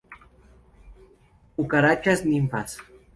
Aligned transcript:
Cucarachas 1.55 2.25
ninfas. 2.25 2.77